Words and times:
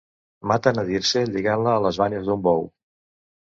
Maten 0.51 0.79
a 0.83 0.85
Dirce 0.87 1.23
lligant-la 1.35 1.77
a 1.77 1.85
les 1.87 2.03
banyes 2.05 2.33
d'un 2.33 2.41
bou. 2.51 2.69